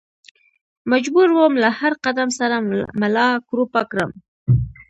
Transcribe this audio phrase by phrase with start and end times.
[0.91, 2.55] مجبور ووم له هر قدم سره
[3.01, 4.11] ملا کړوپه کړم.